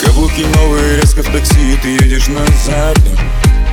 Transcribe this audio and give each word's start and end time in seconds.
Каблуки 0.00 0.42
новые, 0.56 0.96
резко 0.96 1.22
в 1.22 1.32
такси, 1.32 1.78
ты 1.82 1.88
едешь 1.88 2.28
на 2.28 2.46
заднем 2.64 3.18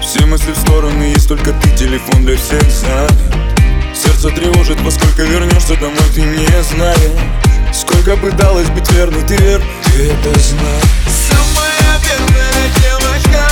Все 0.00 0.24
мысли 0.26 0.52
в 0.52 0.56
стороны, 0.56 1.02
есть 1.04 1.28
только 1.28 1.52
ты, 1.52 1.76
телефон 1.76 2.24
для 2.24 2.36
всех 2.36 2.62
задом 2.70 3.54
Сердце 3.94 4.30
тревожит, 4.30 4.80
во 4.80 4.90
сколько 4.90 5.22
вернешься 5.22 5.76
домой, 5.76 5.96
ты 6.14 6.22
не 6.22 6.62
знаешь. 6.62 7.53
Сколько 7.74 8.16
пыталась 8.16 8.68
быть 8.70 8.88
верной, 8.92 9.20
ты 9.22 9.36
вер, 9.36 9.60
ты 9.84 10.12
это 10.12 10.38
знаешь 10.38 10.84
Самая 11.28 11.98
бедная 11.98 12.68
девочка 12.80 13.44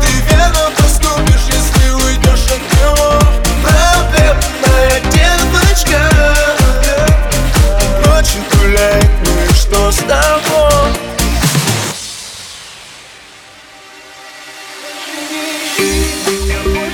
Ты 0.00 0.12
верно 0.30 0.70
поступишь, 0.76 1.46
если 1.48 1.90
уйдешь 1.90 2.46
от 2.46 2.62
него 2.78 3.18
Проблемная 3.64 5.00
девочка 5.12 6.00
Ночью 8.06 8.40
гуляет, 8.52 9.10
ну 9.24 9.32
и 9.42 9.52
что 9.52 9.90
с 9.90 9.96
тобой? 9.96 10.36
Yeah. 15.78 16.85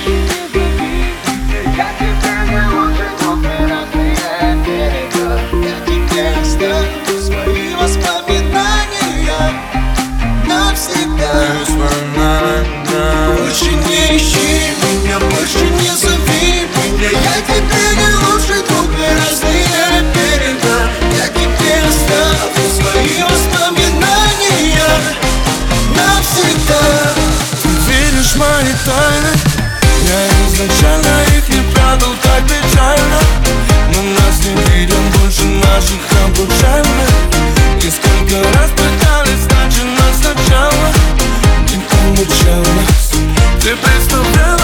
раз 38.51 38.69
пытались, 38.71 39.43
значит 39.49 39.85
нас 39.99 40.15
сначала 40.21 40.87
Не 41.69 41.77
получалось 41.89 43.11
Ты 43.61 43.75
представляла 43.75 44.62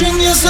Watching 0.00 0.22
yourself 0.22 0.49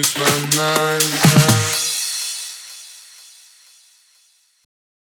Use 0.00 0.16
my 0.16 0.56
mind. 0.56 1.49